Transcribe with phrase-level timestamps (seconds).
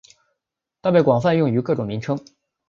[0.81, 2.19] 但被广泛用于各种名称。